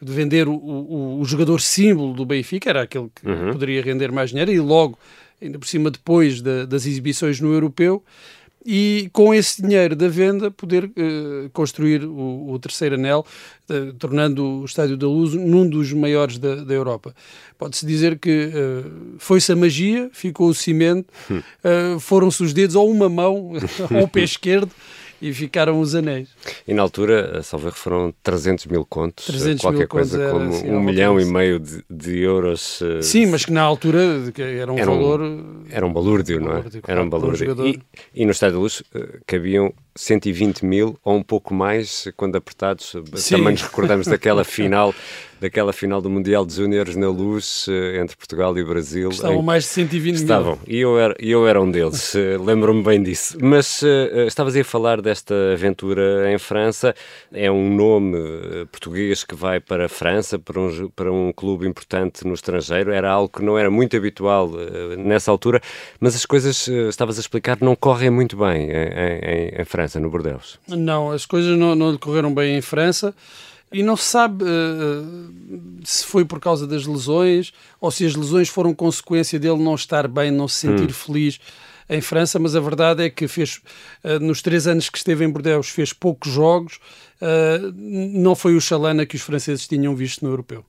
de 0.00 0.12
vender 0.14 0.48
o, 0.48 0.54
o, 0.54 1.20
o 1.20 1.24
jogador 1.26 1.60
símbolo 1.60 2.14
do 2.14 2.24
Benfica, 2.24 2.70
era 2.70 2.80
aquele 2.84 3.10
que 3.14 3.28
uhum. 3.28 3.52
poderia 3.52 3.82
render 3.82 4.10
mais 4.10 4.30
dinheiro, 4.30 4.50
e 4.50 4.60
logo, 4.60 4.98
ainda 5.42 5.58
por 5.58 5.68
cima, 5.68 5.90
depois 5.90 6.40
da, 6.40 6.64
das 6.64 6.86
exibições 6.86 7.38
no 7.38 7.52
Europeu, 7.52 8.02
e 8.64 9.08
com 9.12 9.32
esse 9.32 9.62
dinheiro 9.62 9.94
da 9.94 10.08
venda 10.08 10.50
poder 10.50 10.84
uh, 10.84 11.50
construir 11.52 12.04
o, 12.04 12.50
o, 12.50 12.58
terceiro 12.58 12.96
anel, 12.96 13.24
uh, 13.70 13.92
tornando 13.94 14.60
o 14.60 14.64
Estádio 14.64 14.96
da 14.96 15.06
Luz 15.06 15.34
num 15.34 15.68
dos 15.68 15.92
maiores 15.92 16.38
da, 16.38 16.56
da 16.56 16.74
Europa. 16.74 17.14
Pode-se 17.56 17.86
dizer 17.86 18.18
que 18.18 18.46
uh, 18.46 19.16
foi-se 19.18 19.52
a 19.52 19.56
magia, 19.56 20.10
ficou 20.12 20.48
o 20.48 20.54
cimento, 20.54 21.06
uh, 21.30 21.98
foram-se 22.00 22.42
os 22.42 22.52
dedos 22.52 22.76
ou 22.76 22.90
uma 22.90 23.08
mão 23.08 23.52
ou 23.94 24.04
o 24.04 24.08
pé 24.08 24.22
esquerdo 24.24 24.70
e 25.20 25.32
ficaram 25.32 25.80
os 25.80 25.94
anéis. 25.94 26.28
E 26.66 26.74
na 26.74 26.82
altura, 26.82 27.38
a 27.38 27.42
salve 27.42 27.70
foram 27.70 28.14
300 28.22 28.66
mil 28.66 28.84
contos, 28.84 29.26
300 29.26 29.62
qualquer 29.62 29.78
mil 29.80 29.88
coisa 29.88 30.22
era, 30.22 30.32
como 30.32 30.50
assim, 30.50 30.70
um 30.70 30.80
milhão 30.80 31.20
e 31.20 31.24
meio 31.24 31.58
de, 31.58 31.84
de 31.90 32.18
euros. 32.18 32.80
Uh, 32.80 33.02
Sim, 33.02 33.26
mas 33.26 33.44
que 33.44 33.52
na 33.52 33.62
altura 33.62 34.00
era 34.36 34.72
um 34.72 34.78
era 34.78 34.86
valor... 34.86 35.20
Um, 35.20 35.64
era 35.70 35.86
um 35.86 35.92
balúrdio, 35.92 36.40
não 36.40 36.58
é? 36.58 36.64
Era 36.86 37.02
um 37.02 37.08
balúrdio. 37.08 37.66
E, 37.66 37.80
e, 38.14 38.24
no 38.24 38.32
Estádio 38.32 38.56
da 38.56 38.62
Luz 38.62 38.82
cabiam 39.26 39.72
120 39.98 40.64
mil 40.64 40.98
ou 41.02 41.16
um 41.16 41.22
pouco 41.22 41.52
mais, 41.52 42.08
quando 42.16 42.36
apertados. 42.36 42.94
Sim. 43.14 43.36
Também 43.36 43.52
nos 43.52 43.62
recordamos 43.62 44.06
daquela 44.06 44.44
final 44.44 44.94
daquela 45.40 45.72
final 45.72 46.00
do 46.00 46.10
Mundial 46.10 46.44
de 46.44 46.54
Júniores 46.54 46.96
na 46.96 47.08
Luz 47.08 47.66
eh, 47.68 48.00
entre 48.00 48.16
Portugal 48.16 48.56
e 48.58 48.64
Brasil. 48.64 49.08
Estavam 49.08 49.42
mais 49.42 49.64
de 49.64 49.70
120 49.70 50.14
mil. 50.14 50.22
Estavam, 50.22 50.58
e 50.66 50.78
eu 50.78 50.98
era, 50.98 51.14
eu 51.18 51.46
era 51.46 51.60
um 51.60 51.70
deles, 51.70 52.14
eh, 52.14 52.36
lembro-me 52.38 52.82
bem 52.82 53.02
disso. 53.02 53.38
Mas 53.40 53.82
uh, 53.82 54.26
estavas 54.26 54.54
aí 54.54 54.62
a 54.62 54.64
falar 54.64 55.00
desta 55.00 55.34
aventura 55.52 56.30
em 56.32 56.38
França, 56.38 56.94
é 57.32 57.50
um 57.50 57.74
nome 57.74 58.18
português 58.70 59.24
que 59.24 59.34
vai 59.34 59.60
para 59.60 59.86
a 59.86 59.88
França, 59.88 60.38
para 60.38 60.60
um, 60.60 60.90
para 60.94 61.12
um 61.12 61.32
clube 61.32 61.66
importante 61.66 62.26
no 62.26 62.34
estrangeiro, 62.34 62.90
era 62.90 63.10
algo 63.10 63.28
que 63.28 63.42
não 63.42 63.56
era 63.56 63.70
muito 63.70 63.96
habitual 63.96 64.48
uh, 64.48 64.96
nessa 64.96 65.30
altura, 65.30 65.60
mas 66.00 66.16
as 66.16 66.26
coisas, 66.26 66.66
uh, 66.66 66.88
estavas 66.88 67.16
a 67.18 67.20
explicar, 67.20 67.58
não 67.60 67.76
correm 67.76 68.10
muito 68.10 68.36
bem 68.36 68.70
em, 68.70 68.72
em, 68.72 69.60
em 69.60 69.64
França, 69.64 69.87
no 69.96 70.10
Bordeaux. 70.10 70.58
Não, 70.68 71.10
as 71.10 71.24
coisas 71.24 71.56
não, 71.56 71.74
não 71.74 71.92
lhe 71.92 71.98
correram 71.98 72.34
bem 72.34 72.56
em 72.56 72.60
França 72.60 73.14
e 73.72 73.82
não 73.82 73.96
se 73.96 74.04
sabe 74.04 74.44
uh, 74.44 75.22
se 75.84 76.04
foi 76.04 76.24
por 76.24 76.40
causa 76.40 76.66
das 76.66 76.86
lesões 76.86 77.52
ou 77.80 77.90
se 77.90 78.04
as 78.04 78.14
lesões 78.14 78.48
foram 78.48 78.74
consequência 78.74 79.38
dele 79.38 79.62
não 79.62 79.74
estar 79.74 80.08
bem, 80.08 80.30
não 80.30 80.48
se 80.48 80.66
sentir 80.66 80.88
hum. 80.88 80.92
feliz 80.92 81.40
em 81.88 82.00
França, 82.00 82.38
mas 82.38 82.54
a 82.54 82.60
verdade 82.60 83.02
é 83.02 83.10
que 83.10 83.26
fez 83.28 83.60
uh, 84.04 84.18
nos 84.20 84.42
três 84.42 84.66
anos 84.66 84.88
que 84.88 84.98
esteve 84.98 85.24
em 85.24 85.30
Bordeaux 85.30 85.68
fez 85.68 85.92
poucos 85.92 86.32
jogos, 86.32 86.78
uh, 87.20 87.72
não 87.74 88.34
foi 88.34 88.56
o 88.56 88.60
Chalana 88.60 89.06
que 89.06 89.16
os 89.16 89.22
franceses 89.22 89.66
tinham 89.66 89.94
visto 89.94 90.24
no 90.24 90.30
europeu. 90.30 90.64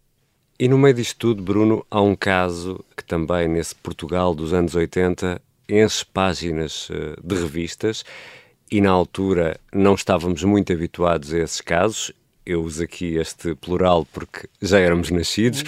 E 0.57 0.67
no 0.67 0.77
meio 0.77 0.93
disto 0.93 1.15
tudo, 1.17 1.41
Bruno, 1.41 1.85
há 1.89 2.01
um 2.01 2.15
caso 2.15 2.83
que 2.95 3.03
também 3.03 3.47
nesse 3.47 3.73
Portugal 3.75 4.35
dos 4.35 4.53
anos 4.53 4.75
80 4.75 5.41
enche 5.69 6.03
páginas 6.03 6.89
de 7.23 7.35
revistas 7.35 8.03
e 8.71 8.81
na 8.81 8.91
altura 8.91 9.59
não 9.73 9.95
estávamos 9.95 10.43
muito 10.43 10.71
habituados 10.73 11.33
a 11.33 11.39
esses 11.39 11.61
casos 11.61 12.13
eu 12.49 12.63
uso 12.63 12.83
aqui 12.83 13.15
este 13.15 13.53
plural 13.53 14.07
porque 14.11 14.49
já 14.59 14.79
éramos 14.79 15.11
nascidos, 15.11 15.63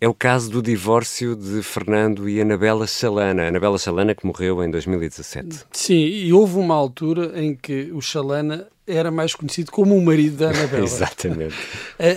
é 0.00 0.08
o 0.08 0.14
caso 0.14 0.50
do 0.50 0.62
divórcio 0.62 1.34
de 1.34 1.62
Fernando 1.62 2.28
e 2.28 2.40
Anabela 2.40 2.86
Chalana. 2.86 3.48
Anabela 3.48 3.76
Chalana 3.78 4.14
que 4.14 4.24
morreu 4.24 4.62
em 4.62 4.70
2017. 4.70 5.64
Sim, 5.72 5.94
e 5.94 6.32
houve 6.32 6.56
uma 6.58 6.74
altura 6.74 7.40
em 7.40 7.56
que 7.56 7.90
o 7.92 8.00
Chalana 8.00 8.68
era 8.86 9.10
mais 9.10 9.34
conhecido 9.34 9.70
como 9.72 9.96
o 9.96 10.04
marido 10.04 10.36
da 10.36 10.50
Anabela. 10.50 10.84
Exatamente. 10.84 11.54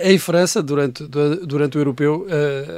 em 0.04 0.18
França, 0.18 0.62
durante, 0.62 1.04
durante 1.44 1.76
o 1.76 1.80
europeu, 1.80 2.26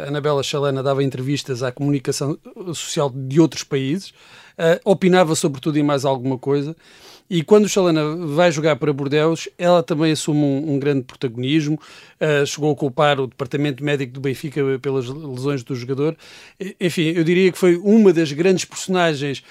a 0.04 0.08
Anabela 0.08 0.42
Chalana 0.42 0.82
dava 0.82 1.04
entrevistas 1.04 1.62
à 1.62 1.70
comunicação 1.72 2.38
social 2.74 3.10
de 3.14 3.40
outros 3.40 3.64
países, 3.64 4.12
opinava 4.84 5.34
sobre 5.34 5.60
tudo 5.60 5.78
e 5.78 5.82
mais 5.82 6.04
alguma 6.04 6.38
coisa, 6.38 6.76
e 7.30 7.42
quando 7.42 7.68
Chalana 7.68 8.16
vai 8.26 8.50
jogar 8.50 8.76
para 8.76 8.92
Bordeaux, 8.92 9.48
ela 9.58 9.82
também 9.82 10.12
assume 10.12 10.40
um, 10.40 10.74
um 10.74 10.78
grande 10.78 11.02
protagonismo. 11.02 11.78
Uh, 12.20 12.46
chegou 12.46 12.72
a 12.72 12.76
culpar 12.76 13.20
o 13.20 13.26
departamento 13.26 13.84
médico 13.84 14.12
do 14.14 14.20
Benfica 14.20 14.60
pelas 14.80 15.08
lesões 15.08 15.62
do 15.62 15.74
jogador. 15.74 16.16
Enfim, 16.80 17.12
eu 17.14 17.22
diria 17.22 17.52
que 17.52 17.58
foi 17.58 17.76
uma 17.76 18.12
das 18.12 18.32
grandes 18.32 18.64
personagens 18.64 19.44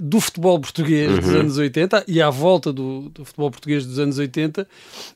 do 0.00 0.20
futebol 0.20 0.58
português 0.60 1.10
uhum. 1.10 1.20
dos 1.20 1.34
anos 1.34 1.58
80 1.58 2.04
e 2.08 2.20
à 2.20 2.30
volta 2.30 2.72
do, 2.72 3.08
do, 3.10 3.24
futebol 3.24 3.50
português 3.50 3.86
dos 3.86 3.98
anos 3.98 4.18
80 4.18 4.66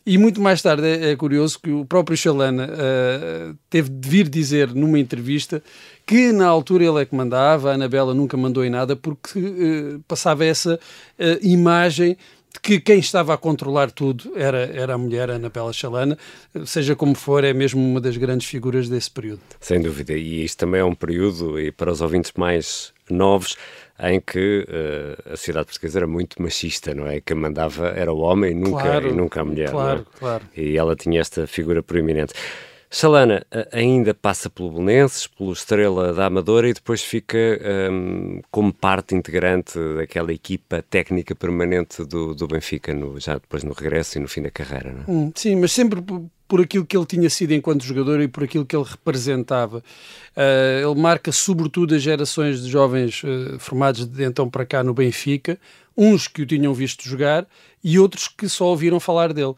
e 0.06 0.18
muito 0.18 0.40
mais 0.40 0.62
tarde 0.62 0.86
é, 0.86 1.10
é 1.12 1.16
curioso 1.16 1.58
que 1.60 1.70
o 1.70 1.84
próprio 1.84 2.16
Chalana 2.16 2.68
uh, 2.68 3.56
teve 3.68 3.88
de 3.88 4.08
vir 4.08 4.28
dizer 4.28 4.74
numa 4.74 4.98
entrevista 4.98 5.62
que 6.06 6.32
na 6.32 6.46
altura 6.46 6.84
ele 6.84 7.02
é 7.02 7.04
que 7.04 7.14
mandava, 7.14 7.70
a 7.70 7.74
Anabela 7.74 8.14
nunca 8.14 8.36
mandou 8.36 8.64
em 8.64 8.70
nada 8.70 8.96
porque 8.96 9.38
uh, 9.38 10.00
passava 10.06 10.44
essa 10.44 10.74
uh, 10.74 11.46
imagem 11.46 12.16
de 12.52 12.60
que 12.60 12.80
quem 12.80 12.98
estava 12.98 13.34
a 13.34 13.36
controlar 13.36 13.90
tudo 13.90 14.32
era, 14.34 14.70
era 14.74 14.94
a 14.94 14.98
mulher 14.98 15.30
Ana 15.30 15.50
Bela 15.50 15.72
Chalana, 15.72 16.16
seja 16.64 16.96
como 16.96 17.14
for, 17.14 17.44
é 17.44 17.52
mesmo 17.52 17.80
uma 17.80 18.00
das 18.00 18.16
grandes 18.16 18.46
figuras 18.46 18.88
desse 18.88 19.10
período. 19.10 19.40
Sem 19.60 19.82
dúvida, 19.82 20.14
e 20.14 20.44
isto 20.44 20.58
também 20.58 20.80
é 20.80 20.84
um 20.84 20.94
período, 20.94 21.60
e 21.60 21.70
para 21.70 21.92
os 21.92 22.00
ouvintes 22.00 22.32
mais 22.36 22.92
novos, 23.10 23.56
em 24.00 24.20
que 24.20 24.66
uh, 24.68 25.32
a 25.32 25.36
sociedade 25.36 25.66
portuguesa 25.66 25.98
era 25.98 26.06
muito 26.06 26.40
machista, 26.40 26.94
não 26.94 27.06
é? 27.06 27.20
Quem 27.20 27.36
mandava 27.36 27.88
era 27.88 28.12
o 28.12 28.18
homem 28.18 28.54
nunca, 28.54 28.82
claro, 28.82 29.08
e 29.08 29.12
nunca 29.12 29.40
a 29.40 29.44
mulher. 29.44 29.70
Claro, 29.70 30.06
é? 30.14 30.18
claro. 30.18 30.44
E 30.56 30.76
ela 30.76 30.94
tinha 30.94 31.20
esta 31.20 31.46
figura 31.46 31.82
proeminente. 31.82 32.32
Salana 32.90 33.44
ainda 33.70 34.14
passa 34.14 34.48
pelo 34.48 34.70
Belenenses, 34.70 35.26
pelo 35.26 35.52
Estrela 35.52 36.12
da 36.14 36.26
Amadora 36.26 36.68
e 36.68 36.72
depois 36.72 37.02
fica 37.02 37.36
um, 37.92 38.40
como 38.50 38.72
parte 38.72 39.14
integrante 39.14 39.78
daquela 39.96 40.32
equipa 40.32 40.82
técnica 40.88 41.34
permanente 41.34 42.02
do, 42.04 42.34
do 42.34 42.46
Benfica, 42.48 42.94
no, 42.94 43.20
já 43.20 43.34
depois 43.34 43.62
no 43.62 43.74
regresso 43.74 44.16
e 44.16 44.22
no 44.22 44.28
fim 44.28 44.40
da 44.40 44.50
carreira. 44.50 44.90
Não 44.90 45.00
é? 45.00 45.04
hum, 45.06 45.32
sim, 45.34 45.56
mas 45.56 45.72
sempre 45.72 46.02
por 46.48 46.62
aquilo 46.62 46.86
que 46.86 46.96
ele 46.96 47.04
tinha 47.04 47.28
sido 47.28 47.52
enquanto 47.52 47.84
jogador 47.84 48.20
e 48.22 48.26
por 48.26 48.42
aquilo 48.42 48.64
que 48.64 48.74
ele 48.74 48.84
representava. 48.84 49.78
Uh, 50.34 50.90
ele 50.90 51.00
marca 51.00 51.30
sobretudo 51.30 51.94
as 51.94 52.02
gerações 52.02 52.62
de 52.62 52.70
jovens 52.70 53.22
uh, 53.22 53.58
formados 53.58 54.06
de 54.06 54.24
então 54.24 54.48
para 54.48 54.64
cá 54.64 54.82
no 54.82 54.94
Benfica, 54.94 55.58
uns 55.94 56.26
que 56.26 56.40
o 56.40 56.46
tinham 56.46 56.72
visto 56.72 57.06
jogar 57.06 57.46
e 57.84 57.98
outros 57.98 58.26
que 58.26 58.48
só 58.48 58.66
ouviram 58.66 58.98
falar 58.98 59.34
dele. 59.34 59.54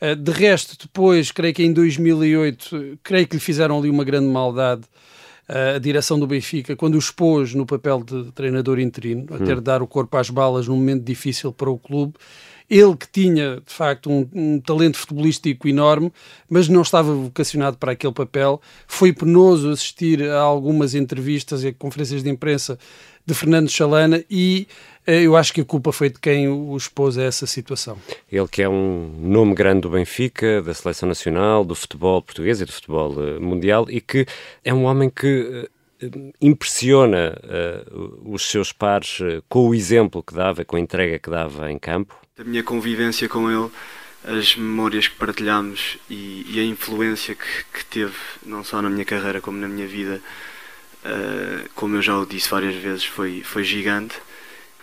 Uh, 0.00 0.16
de 0.16 0.32
resto, 0.32 0.76
depois, 0.76 1.30
creio 1.30 1.54
que 1.54 1.62
em 1.62 1.72
2008, 1.72 2.98
creio 3.04 3.26
que 3.28 3.36
lhe 3.36 3.40
fizeram 3.40 3.78
ali 3.78 3.88
uma 3.88 4.02
grande 4.02 4.26
maldade 4.26 4.82
a 5.74 5.78
direção 5.78 6.18
do 6.18 6.26
Benfica, 6.26 6.74
quando 6.74 6.94
o 6.94 6.98
expôs 6.98 7.52
no 7.52 7.66
papel 7.66 8.02
de 8.02 8.32
treinador 8.32 8.78
interino, 8.78 9.26
a 9.34 9.38
ter 9.38 9.52
hum. 9.52 9.56
de 9.56 9.60
dar 9.60 9.82
o 9.82 9.86
corpo 9.86 10.16
às 10.16 10.30
balas 10.30 10.66
num 10.66 10.76
momento 10.76 11.02
difícil 11.02 11.52
para 11.52 11.68
o 11.68 11.78
clube, 11.78 12.14
ele 12.68 12.96
que 12.96 13.08
tinha, 13.08 13.56
de 13.64 13.72
facto, 13.72 14.10
um, 14.10 14.28
um, 14.32 14.60
talento 14.60 14.96
futebolístico 14.96 15.68
enorme, 15.68 16.12
mas 16.48 16.68
não 16.68 16.82
estava 16.82 17.14
vocacionado 17.14 17.76
para 17.76 17.92
aquele 17.92 18.12
papel. 18.12 18.60
Foi 18.86 19.12
penoso 19.12 19.70
assistir 19.70 20.22
a 20.22 20.40
algumas 20.40 20.94
entrevistas 20.94 21.64
e 21.64 21.72
conferências 21.72 22.22
de 22.22 22.30
imprensa 22.30 22.78
de 23.24 23.34
Fernando 23.34 23.68
Chalana 23.68 24.24
e 24.28 24.66
eh, 25.06 25.22
eu 25.22 25.36
acho 25.36 25.52
que 25.52 25.60
a 25.60 25.64
culpa 25.64 25.92
foi 25.92 26.10
de 26.10 26.18
quem 26.18 26.48
o 26.48 26.76
expôs 26.76 27.16
a 27.16 27.22
essa 27.22 27.46
situação. 27.46 27.96
Ele 28.30 28.48
que 28.48 28.62
é 28.62 28.68
um 28.68 29.12
nome 29.18 29.54
grande 29.54 29.82
do 29.82 29.90
Benfica, 29.90 30.60
da 30.62 30.74
Seleção 30.74 31.08
Nacional, 31.08 31.64
do 31.64 31.74
futebol 31.74 32.20
português 32.22 32.60
e 32.60 32.64
do 32.64 32.72
futebol 32.72 33.12
uh, 33.12 33.40
mundial 33.40 33.86
e 33.88 34.00
que 34.00 34.26
é 34.64 34.74
um 34.74 34.84
homem 34.84 35.08
que 35.08 35.68
uh, 36.02 36.32
impressiona 36.40 37.38
uh, 37.44 38.32
os 38.32 38.50
seus 38.50 38.72
pares 38.72 39.18
com 39.48 39.68
o 39.68 39.74
exemplo 39.74 40.22
que 40.22 40.34
dava, 40.34 40.64
com 40.64 40.76
a 40.76 40.80
entrega 40.80 41.18
que 41.18 41.30
dava 41.30 41.70
em 41.70 41.78
campo 41.78 42.16
da 42.36 42.44
minha 42.44 42.62
convivência 42.62 43.28
com 43.28 43.50
ele, 43.50 43.70
as 44.24 44.56
memórias 44.56 45.06
que 45.06 45.16
partilhamos 45.16 45.98
e, 46.08 46.46
e 46.48 46.60
a 46.60 46.64
influência 46.64 47.34
que, 47.34 47.44
que, 47.74 47.84
teve, 47.84 48.14
não 48.44 48.64
só 48.64 48.80
na 48.80 48.88
minha 48.88 49.04
carreira 49.04 49.40
como 49.40 49.58
na 49.58 49.68
minha 49.68 49.86
vida, 49.86 50.20
uh, 51.04 51.68
como 51.74 51.96
eu 51.96 52.02
já 52.02 52.16
o 52.16 52.24
disse 52.24 52.48
várias 52.48 52.74
vezes, 52.76 53.04
foi, 53.04 53.42
foi 53.44 53.64
gigante. 53.64 54.14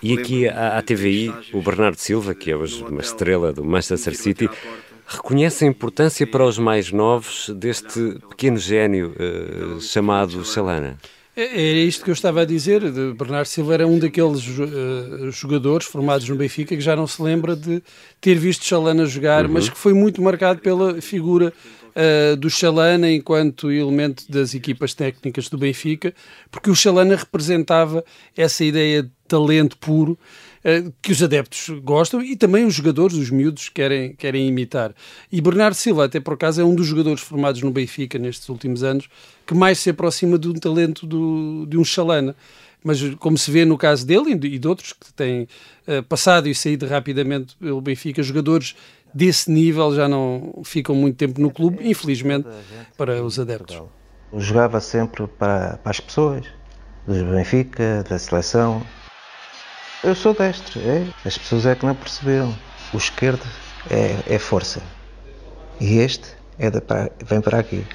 E 0.02 0.14
aqui 0.14 0.48
à, 0.48 0.78
à 0.78 0.82
TVI, 0.82 1.34
o 1.52 1.62
Bernardo 1.62 1.98
Silva, 1.98 2.36
que 2.36 2.52
é 2.52 2.56
hoje 2.56 2.84
uma 2.84 3.02
estrela 3.02 3.52
do 3.52 3.66
Manchester 3.66 4.16
City, 4.16 4.50
reconhece 5.08 5.66
a 5.66 5.68
importância 5.68 6.28
para 6.28 6.46
os 6.46 6.60
mais 6.60 6.92
novos 6.92 7.50
deste 7.50 8.20
pequeno 8.30 8.58
gênio 8.58 9.16
uh, 9.18 9.82
chamado 9.82 10.46
Chalana. 10.46 11.00
É, 11.40 11.62
é 11.62 11.74
isto 11.84 12.04
que 12.04 12.10
eu 12.10 12.14
estava 12.14 12.42
a 12.42 12.46
dizer. 12.46 12.82
Bernardo 13.14 13.46
Silva 13.46 13.74
era 13.74 13.88
um 13.88 13.98
daqueles 13.98 14.46
uh, 14.46 15.32
jogadores 15.32 15.88
formados 15.88 16.28
no 16.28 16.36
Benfica 16.36 16.76
que 16.76 16.82
já 16.82 16.98
não 16.98 17.08
se 17.08 17.22
lembra 17.22 17.56
de 17.56 17.82
ter 18.20 18.36
visto 18.36 18.66
Chalana 18.66 19.06
jogar, 19.06 19.46
uhum. 19.46 19.54
mas 19.54 19.70
que 19.70 19.78
foi 19.78 19.94
muito 19.94 20.22
marcado 20.22 20.60
pela 20.60 21.02
figura 21.02 21.54
uh, 21.96 22.36
do 22.36 22.50
Chalana 22.50 23.10
enquanto 23.10 23.72
elemento 23.72 24.30
das 24.30 24.54
equipas 24.54 24.94
técnicas 24.94 25.48
do 25.48 25.58
Benfica, 25.58 26.14
porque 26.52 26.70
o 26.70 26.76
Chalana 26.76 27.16
representava 27.16 28.04
essa 28.36 28.66
ideia 28.66 29.04
de 29.04 29.12
talento 29.26 29.78
puro 29.78 30.20
que 31.02 31.12
os 31.12 31.24
adeptos 31.24 31.70
gostam 31.84 32.22
e 32.22 32.36
também 32.36 32.66
os 32.66 32.74
jogadores, 32.74 33.16
os 33.16 33.30
miúdos, 33.30 33.70
querem, 33.70 34.14
querem 34.14 34.48
imitar. 34.48 34.94
E 35.32 35.40
Bernardo 35.40 35.76
Silva, 35.76 36.06
até 36.06 36.20
por 36.20 36.34
acaso, 36.34 36.62
é 36.62 36.64
um 36.64 36.76
dos 36.76 36.86
jogadores 36.86 37.22
formados 37.22 37.62
no 37.62 37.72
Benfica 37.72 38.20
nestes 38.20 38.50
últimos 38.50 38.84
anos 38.84 39.10
que 39.46 39.54
mais 39.54 39.80
se 39.80 39.90
aproxima 39.90 40.38
de 40.38 40.48
um 40.48 40.54
talento 40.54 41.08
do, 41.08 41.66
de 41.68 41.78
um 41.78 41.84
Chalana. 41.84 42.36
Mas, 42.84 43.02
como 43.16 43.38
se 43.38 43.52
vê 43.52 43.66
no 43.66 43.78
caso 43.78 44.06
dele 44.06 44.32
e 44.32 44.60
de 44.60 44.68
outros 44.68 44.94
que 44.94 45.12
têm 45.14 45.48
uh, 45.88 46.02
passado 46.04 46.48
e 46.48 46.56
saído 46.56 46.88
rapidamente 46.88 47.56
pelo 47.58 47.82
Benfica, 47.82 48.24
jogadores 48.24 48.76
desse 49.14 49.52
nível 49.52 49.94
já 49.94 50.08
não 50.08 50.62
ficam 50.64 50.96
muito 50.96 51.18
tempo 51.18 51.42
no 51.42 51.52
clube, 51.52 51.90
infelizmente, 51.90 52.48
para 52.98 53.22
os 53.24 53.40
adeptos. 53.40 53.76
Eu 54.32 54.40
jogava 54.40 54.80
sempre 54.80 55.28
para, 55.28 55.78
para 55.78 55.92
as 55.92 56.00
pessoas, 56.00 56.46
do 57.08 57.14
Benfica, 57.26 58.06
da 58.08 58.20
seleção, 58.20 58.82
eu 60.04 60.16
sou 60.16 60.34
destro, 60.34 60.80
é. 60.82 61.06
As 61.26 61.38
pessoas 61.38 61.66
é 61.66 61.76
que 61.76 61.86
não 61.86 61.96
perceberam. 61.96 62.56
O 62.94 62.98
esquerdo 62.98 63.46
é, 63.90 64.36
é 64.36 64.40
força. 64.40 64.82
E 65.80 65.98
este 65.98 66.28
é 66.58 66.70
de, 66.70 66.82
para, 66.82 67.12
vem 67.24 67.42
para 67.42 67.60
aqui. 67.60 67.86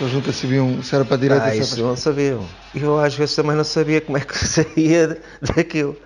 Eles 0.00 0.12
nunca 0.12 0.32
sabiam 0.32 0.82
se 0.82 0.94
era 0.94 1.04
para 1.04 1.16
a 1.16 1.18
direita 1.18 1.44
ah, 1.44 1.48
ou 1.48 1.52
se 1.52 1.58
era 1.58 1.68
para 1.68 1.84
a 1.84 1.88
não 1.88 1.96
sabiam. 1.96 2.46
E 2.74 2.80
eu 2.80 2.98
às 2.98 3.14
vezes 3.14 3.34
também 3.34 3.56
não 3.56 3.64
sabia 3.64 4.00
como 4.00 4.16
é 4.16 4.20
que 4.20 4.36
saía 4.38 5.20
daquilo. 5.56 5.96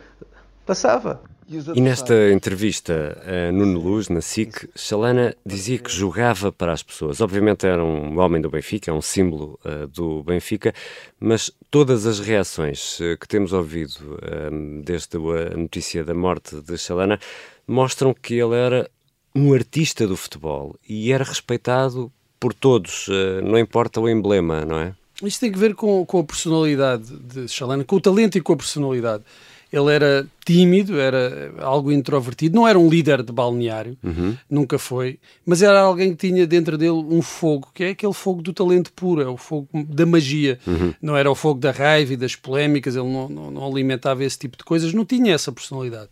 Passava. 0.64 1.20
E 1.74 1.80
nesta 1.80 2.30
entrevista 2.30 3.20
a 3.26 3.52
Nuno 3.52 3.80
Luz, 3.80 4.08
na 4.08 4.20
SIC, 4.20 4.68
Chalana 4.76 5.34
dizia 5.44 5.78
que 5.78 5.90
jogava 5.90 6.52
para 6.52 6.72
as 6.72 6.82
pessoas. 6.82 7.20
Obviamente 7.20 7.66
era 7.66 7.84
um 7.84 8.18
homem 8.18 8.40
do 8.40 8.48
Benfica, 8.48 8.90
é 8.90 8.94
um 8.94 9.02
símbolo 9.02 9.58
uh, 9.64 9.86
do 9.88 10.22
Benfica, 10.22 10.72
mas 11.18 11.50
todas 11.70 12.06
as 12.06 12.20
reações 12.20 13.00
uh, 13.00 13.18
que 13.18 13.26
temos 13.26 13.52
ouvido 13.52 13.96
uh, 14.14 14.82
desde 14.84 15.16
a 15.16 15.56
notícia 15.56 16.04
da 16.04 16.14
morte 16.14 16.60
de 16.60 16.78
Chalana 16.78 17.18
mostram 17.66 18.14
que 18.14 18.34
ele 18.34 18.54
era 18.54 18.90
um 19.34 19.52
artista 19.52 20.06
do 20.06 20.16
futebol 20.16 20.76
e 20.88 21.12
era 21.12 21.24
respeitado 21.24 22.12
por 22.38 22.52
todos, 22.52 23.08
não 23.44 23.56
importa 23.56 24.00
o 24.00 24.08
emblema, 24.08 24.64
não 24.64 24.76
é? 24.76 24.92
Isto 25.22 25.40
tem 25.40 25.52
que 25.52 25.58
ver 25.58 25.76
com, 25.76 26.04
com 26.04 26.18
a 26.18 26.24
personalidade 26.24 27.16
de 27.16 27.46
Chalana, 27.46 27.84
com 27.84 27.96
o 27.96 28.00
talento 28.00 28.36
e 28.36 28.40
com 28.40 28.52
a 28.52 28.56
personalidade. 28.56 29.22
Ele 29.72 29.90
era 29.90 30.26
tímido, 30.44 31.00
era 31.00 31.54
algo 31.60 31.90
introvertido, 31.90 32.54
não 32.54 32.68
era 32.68 32.78
um 32.78 32.90
líder 32.90 33.22
de 33.22 33.32
balneário, 33.32 33.96
uhum. 34.02 34.36
nunca 34.50 34.78
foi, 34.78 35.18
mas 35.46 35.62
era 35.62 35.80
alguém 35.80 36.14
que 36.14 36.28
tinha 36.28 36.46
dentro 36.46 36.76
dele 36.76 36.90
um 36.90 37.22
fogo, 37.22 37.68
que 37.72 37.84
é 37.84 37.90
aquele 37.90 38.12
fogo 38.12 38.42
do 38.42 38.52
talento 38.52 38.92
puro, 38.92 39.22
é 39.22 39.28
o 39.28 39.38
fogo 39.38 39.68
da 39.72 40.04
magia. 40.04 40.58
Uhum. 40.66 40.92
Não 41.00 41.16
era 41.16 41.30
o 41.30 41.34
fogo 41.34 41.58
da 41.58 41.70
raiva 41.70 42.12
e 42.12 42.16
das 42.16 42.36
polémicas, 42.36 42.96
ele 42.96 43.08
não, 43.08 43.28
não, 43.28 43.50
não, 43.50 43.66
alimentava 43.66 44.22
esse 44.22 44.38
tipo 44.38 44.58
de 44.58 44.64
coisas, 44.64 44.92
não 44.92 45.06
tinha 45.06 45.32
essa 45.32 45.50
personalidade. 45.50 46.10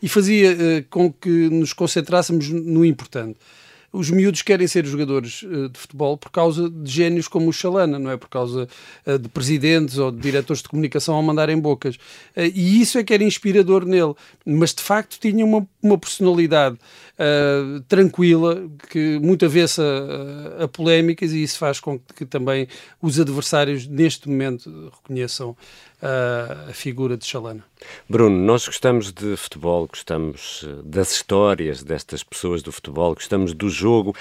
E 0.00 0.08
fazia 0.08 0.52
uh, 0.52 0.84
com 0.88 1.12
que 1.12 1.50
nos 1.50 1.72
concentrássemos 1.72 2.48
no 2.48 2.84
importante 2.84 3.36
os 3.92 4.10
miúdos 4.10 4.42
querem 4.42 4.66
ser 4.66 4.86
jogadores 4.86 5.42
uh, 5.42 5.68
de 5.68 5.78
futebol 5.78 6.16
por 6.16 6.30
causa 6.30 6.70
de 6.70 6.90
génios 6.90 7.26
como 7.26 7.48
o 7.48 7.52
Chalana, 7.52 7.98
não 7.98 8.10
é? 8.10 8.16
Por 8.16 8.28
causa 8.28 8.68
uh, 9.06 9.18
de 9.18 9.28
presidentes 9.28 9.98
ou 9.98 10.10
de 10.10 10.18
diretores 10.18 10.62
de 10.62 10.68
comunicação 10.68 11.18
a 11.18 11.22
mandarem 11.22 11.58
bocas. 11.58 11.96
Uh, 11.96 12.50
e 12.54 12.80
isso 12.80 12.98
é 12.98 13.04
que 13.04 13.12
era 13.12 13.24
inspirador 13.24 13.84
nele. 13.84 14.14
Mas 14.46 14.72
de 14.72 14.82
facto 14.82 15.18
tinha 15.18 15.44
uma, 15.44 15.66
uma 15.82 15.98
personalidade 15.98 16.78
tranquila, 17.86 18.66
que 18.88 19.18
muito 19.18 19.44
avessa 19.44 19.82
a, 20.58 20.64
a 20.64 20.68
polémicas, 20.68 21.32
e 21.32 21.42
isso 21.42 21.58
faz 21.58 21.78
com 21.78 21.98
que 22.16 22.24
também 22.24 22.66
os 23.02 23.20
adversários 23.20 23.86
neste 23.86 24.26
momento 24.26 24.90
reconheçam 25.02 25.54
a 26.02 26.72
figura 26.72 27.16
de 27.16 27.26
Chalana. 27.26 27.64
Bruno, 28.08 28.36
nós 28.36 28.66
gostamos 28.66 29.12
de 29.12 29.36
futebol, 29.36 29.86
gostamos 29.86 30.64
eh, 30.66 30.82
das 30.84 31.12
histórias 31.12 31.82
destas 31.82 32.22
pessoas 32.22 32.62
do 32.62 32.72
futebol, 32.72 33.14
gostamos 33.14 33.52
do 33.52 33.68
jogo. 33.68 34.14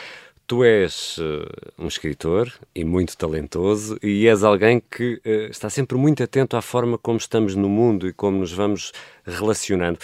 Tu 0.46 0.64
és 0.64 1.20
uh, 1.20 1.46
um 1.78 1.88
escritor 1.88 2.52
e 2.74 2.84
muito 2.84 3.16
talentoso 3.16 4.00
e 4.02 4.28
és 4.28 4.44
alguém 4.44 4.82
que 4.82 5.22
uh, 5.24 5.52
está 5.52 5.70
sempre 5.70 5.96
muito 5.96 6.24
atento 6.24 6.58
à 6.58 6.62
forma 6.62 6.98
como 6.98 7.20
estamos 7.20 7.54
no 7.54 7.70
mundo 7.70 8.08
e 8.08 8.14
como 8.14 8.40
nos 8.40 8.52
vamos 8.52 8.92
relacionando. 9.24 10.00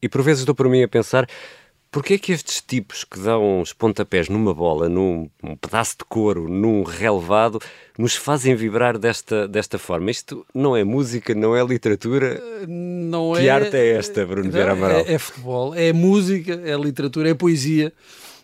E 0.00 0.08
por 0.08 0.22
vezes 0.22 0.46
dou 0.46 0.54
por 0.54 0.70
mim 0.70 0.82
a 0.82 0.88
pensar 0.88 1.28
Porquê 1.90 2.14
é 2.14 2.18
que 2.18 2.30
estes 2.30 2.62
tipos 2.62 3.02
que 3.02 3.18
dão 3.18 3.60
os 3.60 3.72
pontapés 3.72 4.28
numa 4.28 4.54
bola, 4.54 4.88
num 4.88 5.28
um 5.42 5.56
pedaço 5.56 5.96
de 5.98 6.04
couro, 6.04 6.48
num 6.48 6.84
relevado, 6.84 7.58
nos 7.98 8.14
fazem 8.14 8.54
vibrar 8.54 8.96
desta, 8.96 9.48
desta 9.48 9.76
forma? 9.76 10.08
Isto 10.08 10.46
não 10.54 10.76
é 10.76 10.84
música, 10.84 11.34
não 11.34 11.56
é 11.56 11.64
literatura? 11.64 12.40
Não 12.68 13.32
que 13.32 13.48
é... 13.48 13.50
arte 13.50 13.76
é 13.76 13.94
esta, 13.94 14.24
Bruno 14.24 14.52
Vieira 14.52 14.72
Amaral? 14.72 15.00
É, 15.00 15.14
é, 15.14 15.18
futebol, 15.18 15.74
é 15.74 15.92
música, 15.92 16.52
é 16.64 16.76
literatura, 16.76 17.30
é 17.30 17.34
poesia. 17.34 17.92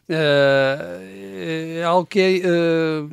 Uh, 0.08 1.02
é 1.78 1.82
algo 1.84 2.06
que 2.06 2.20
é, 2.20 2.48
uh, 2.48 3.08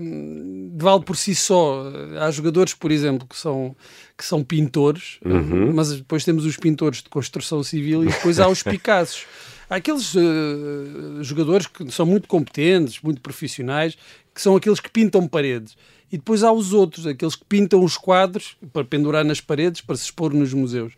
vale 0.75 1.03
por 1.03 1.15
si 1.15 1.35
só. 1.35 1.91
Há 2.19 2.31
jogadores, 2.31 2.73
por 2.73 2.91
exemplo, 2.91 3.27
que 3.27 3.37
são, 3.37 3.75
que 4.17 4.25
são 4.25 4.43
pintores, 4.43 5.19
uhum. 5.23 5.73
mas 5.73 5.95
depois 5.95 6.25
temos 6.25 6.43
os 6.43 6.57
pintores 6.57 7.03
de 7.03 7.09
construção 7.09 7.61
civil 7.61 8.03
e 8.03 8.07
depois 8.07 8.39
há 8.39 8.47
os 8.47 8.61
Picassos. 8.63 9.27
Há 9.69 9.75
aqueles 9.75 10.13
uh, 10.15 11.23
jogadores 11.23 11.67
que 11.67 11.89
são 11.91 12.05
muito 12.05 12.27
competentes, 12.27 12.99
muito 13.01 13.21
profissionais, 13.21 13.97
que 14.33 14.41
são 14.41 14.55
aqueles 14.55 14.79
que 14.79 14.89
pintam 14.89 15.27
paredes. 15.27 15.75
E 16.11 16.17
depois 16.17 16.43
há 16.43 16.51
os 16.51 16.73
outros, 16.73 17.07
aqueles 17.07 17.35
que 17.35 17.45
pintam 17.45 17.83
os 17.83 17.97
quadros 17.97 18.55
para 18.71 18.83
pendurar 18.83 19.25
nas 19.25 19.41
paredes, 19.41 19.81
para 19.81 19.95
se 19.95 20.03
expor 20.03 20.33
nos 20.33 20.53
museus. 20.53 20.93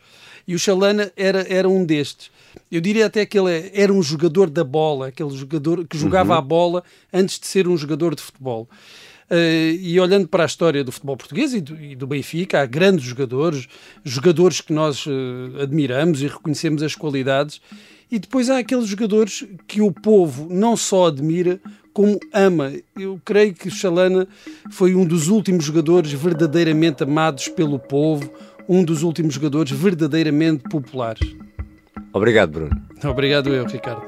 E 0.47 0.53
o 0.53 0.59
Chalana 0.59 1.11
era, 1.15 1.45
era 1.51 1.69
um 1.69 1.85
destes. 1.85 2.29
Eu 2.71 2.81
diria 2.81 3.05
até 3.05 3.25
que 3.25 3.39
ele 3.39 3.71
era 3.73 3.91
um 3.91 4.01
jogador 4.01 4.49
da 4.49 4.63
bola, 4.63 5.07
aquele 5.07 5.29
jogador 5.31 5.85
que 5.87 5.97
jogava 5.97 6.33
uhum. 6.33 6.39
a 6.39 6.41
bola 6.41 6.83
antes 7.13 7.39
de 7.39 7.47
ser 7.47 7.67
um 7.67 7.77
jogador 7.77 8.13
de 8.13 8.21
futebol. 8.21 8.67
Uh, 9.29 9.73
e 9.79 9.99
olhando 9.99 10.27
para 10.27 10.43
a 10.43 10.45
história 10.45 10.83
do 10.83 10.91
futebol 10.91 11.17
português 11.17 11.53
e 11.53 11.61
do, 11.61 11.81
e 11.81 11.95
do 11.95 12.05
Benfica, 12.05 12.61
há 12.61 12.65
grandes 12.65 13.05
jogadores, 13.05 13.67
jogadores 14.03 14.61
que 14.61 14.71
nós 14.71 15.05
uh, 15.07 15.61
admiramos 15.61 16.21
e 16.21 16.27
reconhecemos 16.27 16.83
as 16.83 16.93
qualidades, 16.93 17.59
e 18.11 18.19
depois 18.19 18.49
há 18.49 18.59
aqueles 18.59 18.87
jogadores 18.87 19.45
que 19.67 19.81
o 19.81 19.91
povo 19.91 20.47
não 20.49 20.77
só 20.77 21.07
admira, 21.07 21.59
como 21.93 22.19
ama. 22.33 22.71
Eu 22.97 23.19
creio 23.23 23.53
que 23.53 23.67
o 23.67 23.71
Chalana 23.71 24.27
foi 24.71 24.93
um 24.95 25.05
dos 25.05 25.27
últimos 25.27 25.63
jogadores 25.63 26.11
verdadeiramente 26.11 27.03
amados 27.03 27.47
pelo 27.47 27.79
povo, 27.79 28.29
um 28.67 28.83
dos 28.83 29.01
últimos 29.01 29.33
jogadores 29.33 29.71
verdadeiramente 29.71 30.63
populares. 30.69 31.35
Obrigado, 32.13 32.51
Bruno. 32.51 32.81
Obrigado 33.03 33.53
eu, 33.53 33.65
Ricardo. 33.65 34.03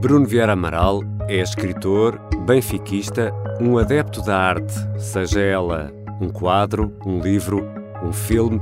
Bruno 0.00 0.26
Vieira 0.26 0.52
Amaral 0.52 1.02
é 1.28 1.40
escritor, 1.40 2.20
benfiquista, 2.46 3.32
um 3.60 3.78
adepto 3.78 4.22
da 4.22 4.36
arte, 4.36 4.72
seja 4.98 5.40
ela 5.40 5.92
um 6.20 6.28
quadro, 6.28 6.92
um 7.04 7.20
livro, 7.20 7.66
um 8.02 8.12
filme 8.12 8.60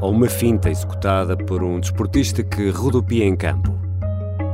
ou 0.00 0.12
uma 0.12 0.28
finta 0.28 0.70
executada 0.70 1.36
por 1.36 1.62
um 1.62 1.80
desportista 1.80 2.42
que 2.42 2.70
rodopia 2.70 3.24
em 3.24 3.36
campo. 3.36 3.78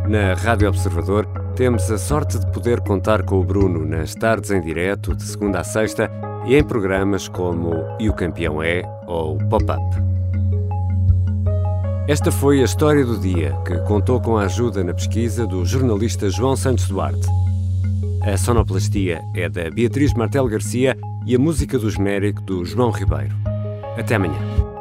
Na 0.09 0.35
Rádio 0.35 0.69
Observador, 0.69 1.27
temos 1.57 1.91
a 1.91 1.97
sorte 1.97 2.39
de 2.39 2.47
poder 2.53 2.81
contar 2.81 3.23
com 3.23 3.41
o 3.41 3.45
Bruno 3.45 3.87
nas 3.87 4.15
tardes 4.15 4.51
em 4.51 4.61
direto, 4.61 5.15
de 5.15 5.23
segunda 5.23 5.61
a 5.61 5.65
sexta, 5.65 6.11
e 6.47 6.55
em 6.57 6.63
programas 6.63 7.29
como 7.29 7.73
E 7.99 8.09
o 8.09 8.13
Campeão 8.13 8.63
É 8.63 8.83
ou 9.07 9.39
Pop-Up. 9.49 9.83
Esta 12.07 12.31
foi 12.31 12.61
a 12.61 12.65
história 12.65 13.03
do 13.03 13.19
dia, 13.19 13.57
que 13.65 13.79
contou 13.87 14.21
com 14.21 14.37
a 14.37 14.43
ajuda 14.43 14.85
na 14.85 14.93
pesquisa 14.93 15.47
do 15.47 15.65
jornalista 15.65 16.29
João 16.29 16.55
Santos 16.55 16.87
Duarte. 16.87 17.27
A 18.23 18.37
sonoplastia 18.37 19.23
é 19.35 19.49
da 19.49 19.71
Beatriz 19.71 20.13
Martel 20.13 20.47
Garcia 20.47 20.97
e 21.27 21.35
a 21.35 21.39
música 21.39 21.79
do 21.79 21.91
genérico 21.91 22.43
do 22.43 22.65
João 22.65 22.91
Ribeiro. 22.91 23.35
Até 23.97 24.17
amanhã. 24.17 24.74